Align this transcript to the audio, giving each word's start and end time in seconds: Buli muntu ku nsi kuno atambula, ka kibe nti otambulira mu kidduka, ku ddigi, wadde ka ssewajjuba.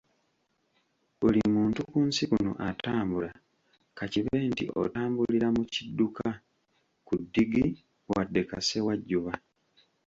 Buli 1.19 1.39
muntu 1.55 1.79
ku 1.89 1.97
nsi 2.07 2.23
kuno 2.31 2.51
atambula, 2.69 3.29
ka 3.97 4.05
kibe 4.11 4.35
nti 4.51 4.65
otambulira 4.81 5.47
mu 5.55 5.63
kidduka, 5.73 6.27
ku 7.05 7.13
ddigi, 7.21 7.65
wadde 8.11 8.41
ka 8.49 8.57
ssewajjuba. 8.61 9.33